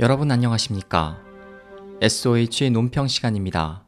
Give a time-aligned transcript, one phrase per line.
[0.00, 1.20] 여러분 안녕하십니까?
[2.00, 3.84] SOH 논평 시간입니다.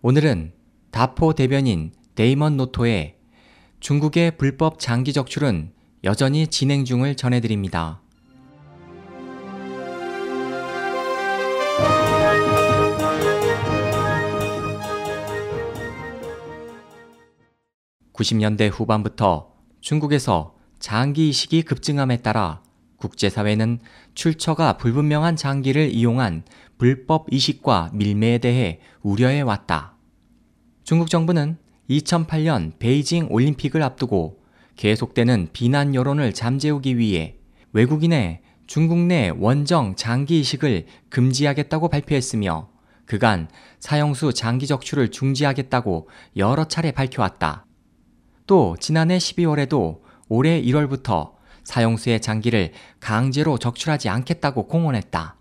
[0.00, 0.54] 오늘은
[0.90, 3.18] 다포 대변인 데이먼 노토의
[3.78, 5.74] 중국의 불법 장기 적출은
[6.04, 8.00] 여전히 진행 중을 전해드립니다.
[18.14, 19.52] 90년대 후반부터
[19.82, 22.62] 중국에서 장기 이식이 급증함에 따라
[23.02, 23.80] 국제사회는
[24.14, 26.44] 출처가 불분명한 장기를 이용한
[26.78, 29.96] 불법 이식과 밀매에 대해 우려해 왔다.
[30.84, 31.58] 중국 정부는
[31.90, 34.40] 2008년 베이징 올림픽을 앞두고
[34.76, 37.36] 계속되는 비난 여론을 잠재우기 위해
[37.72, 42.70] 외국인의 중국 내 원정 장기 이식을 금지하겠다고 발표했으며
[43.04, 43.48] 그간
[43.80, 47.66] 사형수 장기 적출을 중지하겠다고 여러 차례 밝혀왔다.
[48.46, 51.32] 또 지난해 12월에도 올해 1월부터
[51.64, 55.36] 사형수의 장기를 강제로 적출하지 않겠다고 공언했다.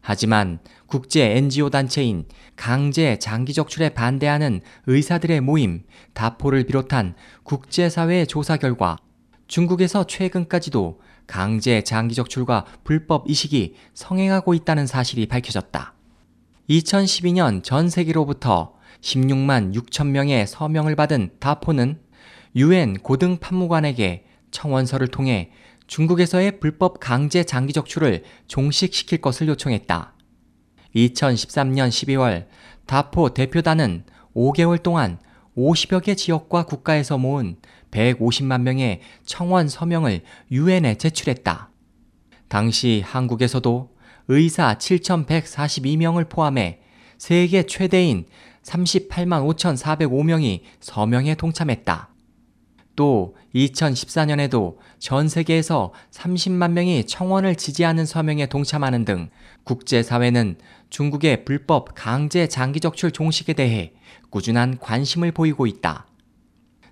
[0.00, 2.26] 하지만 국제 NGO 단체인
[2.56, 8.98] 강제 장기 적출에 반대하는 의사들의 모임 다포를 비롯한 국제사회의 조사 결과
[9.46, 15.94] 중국에서 최근까지도 강제 장기 적출과 불법 이식이 성행하고 있다는 사실이 밝혀졌다.
[16.68, 22.00] 2012년 전 세계로부터 16만 6천 명의 서명을 받은 다포는
[22.56, 25.50] 유엔 고등 판무관에게 청원서를 통해
[25.88, 30.14] 중국에서의 불법 강제 장기 적출을 종식시킬 것을 요청했다.
[30.94, 32.46] 2013년 12월
[32.86, 35.18] 다포 대표단은 5개월 동안
[35.56, 37.56] 50여 개 지역과 국가에서 모은
[37.90, 41.70] 150만 명의 청원 서명을 유엔에 제출했다.
[42.48, 43.90] 당시 한국에서도
[44.28, 46.80] 의사 7,142명을 포함해
[47.18, 48.26] 세계 최대인
[48.62, 52.11] 38만 5,405명이 서명에 동참했다.
[52.96, 59.30] 또 2014년에도 전 세계에서 30만 명이 청원을 지지하는 서명에 동참하는 등
[59.64, 60.56] 국제사회는
[60.90, 63.92] 중국의 불법 강제 장기 적출 종식에 대해
[64.30, 66.06] 꾸준한 관심을 보이고 있다.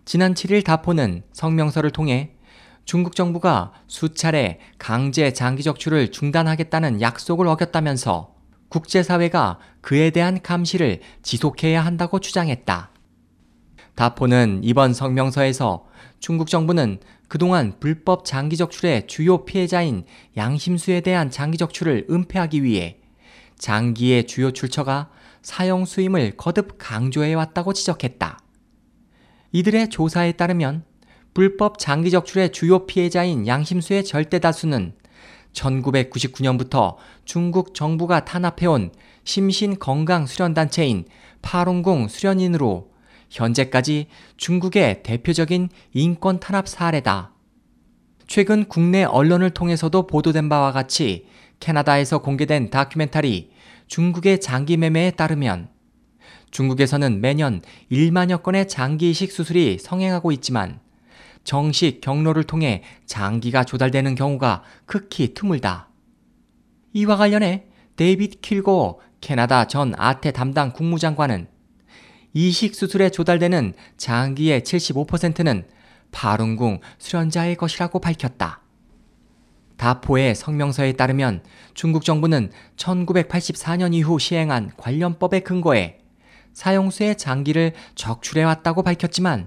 [0.05, 2.33] 지난 7일 다포는 성명서를 통해
[2.85, 8.35] 중국 정부가 수차례 강제 장기 적출을 중단하겠다는 약속을 어겼다면서
[8.69, 12.90] 국제사회가 그에 대한 감시를 지속해야 한다고 주장했다.
[14.01, 15.85] 다포는 이번 성명서에서
[16.21, 20.05] 중국 정부는 그동안 불법 장기 적출의 주요 피해자인
[20.39, 22.97] 양심수에 대한 장기 적출을 은폐하기 위해
[23.59, 25.11] 장기의 주요 출처가
[25.43, 28.39] 사형 수임을 거듭 강조해 왔다고 지적했다.
[29.53, 30.85] 이들의 조사에 따르면
[31.35, 34.95] 불법 장기 적출의 주요 피해자인 양심수의 절대 다수는
[35.53, 36.97] 1999년부터
[37.27, 38.93] 중국 정부가 탄압해온
[39.25, 41.05] 심신건강수련단체인
[41.43, 42.90] 파롱공 수련인으로
[43.31, 47.33] 현재까지 중국의 대표적인 인권 탄압 사례다.
[48.27, 51.27] 최근 국내 언론을 통해서도 보도된 바와 같이
[51.59, 53.51] 캐나다에서 공개된 다큐멘터리
[53.87, 55.69] 중국의 장기 매매에 따르면
[56.51, 60.81] 중국에서는 매년 1만여 건의 장기 이식 수술이 성행하고 있지만
[61.45, 65.89] 정식 경로를 통해 장기가 조달되는 경우가 극히 드물다.
[66.93, 71.49] 이와 관련해 데이빗 킬고 캐나다 전 아태 담당 국무장관은
[72.33, 75.65] 이식 수술에 조달되는 장기의 75%는
[76.13, 78.61] 파룬궁 수련자의 것이라고 밝혔다.
[79.77, 81.43] 다포의 성명서에 따르면
[81.75, 85.99] 중국 정부는 1984년 이후 시행한 관련법에 근거해
[86.53, 89.47] 사용수의 장기를 적출해왔다고 밝혔지만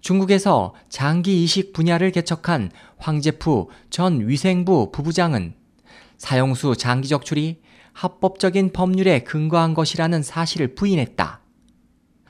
[0.00, 5.54] 중국에서 장기 이식 분야를 개척한 황제프 전 위생부 부부장은
[6.18, 7.62] 사용수 장기 적출이
[7.94, 11.43] 합법적인 법률에 근거한 것이라는 사실을 부인했다.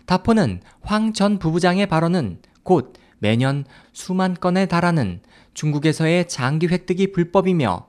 [0.06, 5.20] 다포는 황 전 부부장의 발언은 곧 매년 수만 건에 달하는
[5.54, 7.86] 중국에서의 장기 획득이 불법이며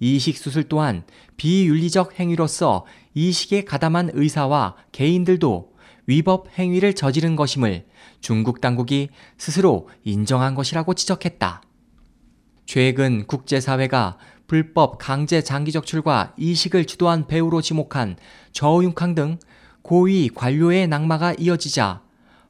[0.00, 1.02] 이식 수술 또한
[1.36, 5.72] 비윤리적 행위로서 이식에 가담한 의사와 개인들도
[6.06, 7.86] 위법 행위를 저지른 것임을
[8.20, 11.62] 중국 당국이 스스로 인정한 것이라고 지적했다.
[12.64, 14.16] 최근 국제사회가
[14.46, 18.16] 불법 강제 장기 적출과 이식을 주도한 배우로 지목한
[18.52, 19.38] 저우융캉 등
[19.88, 22.02] 고위 관료의 낙마가 이어지자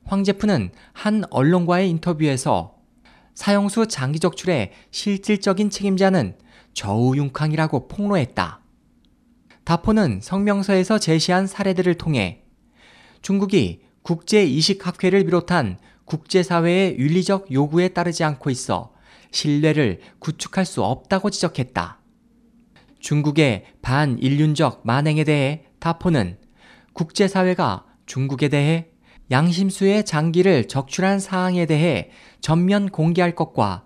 [0.06, 2.75] 황제프는 한 언론과의 인터뷰에서
[3.32, 6.37] 사형수 장기 적출의 실질적인 책임자는
[6.75, 8.61] 저우융캉이라고 폭로했다.
[9.62, 12.43] 다포는 성명서에서 제시한 사례들을 통해
[13.23, 18.93] 중국이 국제이식학회를 비롯한 국제사회의 윤리적 요구에 따르지 않고 있어
[19.31, 22.00] 신뢰를 구축할 수 없다고 지적했다.
[22.99, 26.47] 중국의 반인륜적 만행에 대해 다포는
[26.98, 28.88] 국제사회가 중국에 대해
[29.30, 32.10] 양심수의 장기를 적출한 사항에 대해
[32.40, 33.84] 전면 공개할 것과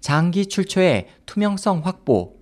[0.00, 2.36] 장기 출처의 투명성 확보,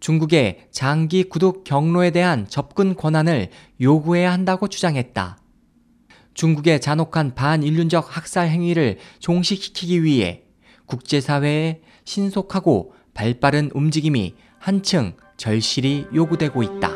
[0.00, 5.38] 중국의 장기 구독 경로에 대한 접근 권한을 요구해야 한다고 주장했다.
[6.32, 10.44] 중국의 잔혹한 반인륜적 학살 행위를 종식시키기 위해
[10.86, 16.95] 국제사회의 신속하고 발빠른 움직임이 한층 절실히 요구되고 있다.